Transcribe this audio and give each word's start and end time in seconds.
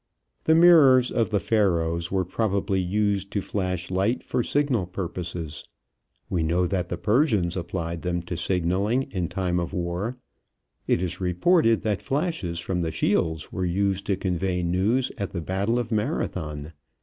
The 0.45 0.55
mirrors 0.55 1.11
of 1.11 1.29
the 1.29 1.39
Pharaohs 1.39 2.11
were 2.11 2.25
probably 2.25 2.81
used 2.81 3.29
to 3.33 3.39
flash 3.39 3.91
light 3.91 4.23
for 4.23 4.41
signal 4.41 4.87
purposes. 4.87 5.63
We 6.27 6.41
know 6.41 6.65
that 6.65 6.89
the 6.89 6.97
Persians 6.97 7.55
applied 7.55 8.01
them 8.01 8.23
to 8.23 8.35
signaling 8.35 9.03
in 9.11 9.27
time 9.27 9.59
of 9.59 9.73
war. 9.73 10.17
It 10.87 11.03
is 11.03 11.21
reported 11.21 11.83
that 11.83 12.01
flashes 12.01 12.57
from 12.57 12.81
the 12.81 12.89
shields 12.89 13.51
were 13.51 13.63
used 13.63 14.07
to 14.07 14.15
convey 14.17 14.63
news 14.63 15.11
at 15.19 15.33
the 15.33 15.41
battle 15.41 15.77
of 15.77 15.91
Marathon. 15.91 16.73